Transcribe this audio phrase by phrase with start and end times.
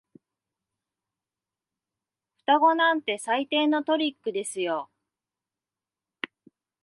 [2.43, 4.89] 双子なんて最低のトリックですよ。